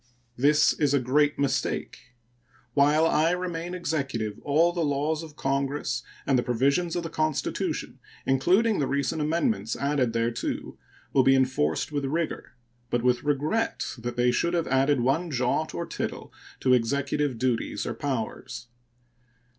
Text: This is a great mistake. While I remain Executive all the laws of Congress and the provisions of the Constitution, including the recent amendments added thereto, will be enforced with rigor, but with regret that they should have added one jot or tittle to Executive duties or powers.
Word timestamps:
This 0.35 0.73
is 0.73 0.95
a 0.95 0.99
great 0.99 1.37
mistake. 1.37 2.15
While 2.73 3.05
I 3.05 3.29
remain 3.33 3.75
Executive 3.75 4.39
all 4.39 4.73
the 4.73 4.83
laws 4.83 5.21
of 5.21 5.35
Congress 5.35 6.01
and 6.25 6.39
the 6.39 6.41
provisions 6.41 6.95
of 6.95 7.03
the 7.03 7.09
Constitution, 7.11 7.99
including 8.25 8.79
the 8.79 8.87
recent 8.87 9.21
amendments 9.21 9.75
added 9.75 10.11
thereto, 10.13 10.75
will 11.13 11.21
be 11.21 11.35
enforced 11.35 11.91
with 11.91 12.05
rigor, 12.05 12.53
but 12.89 13.03
with 13.03 13.23
regret 13.23 13.85
that 13.99 14.15
they 14.15 14.31
should 14.31 14.55
have 14.55 14.65
added 14.67 15.01
one 15.01 15.29
jot 15.29 15.75
or 15.75 15.85
tittle 15.85 16.33
to 16.61 16.73
Executive 16.73 17.37
duties 17.37 17.85
or 17.85 17.93
powers. 17.93 18.69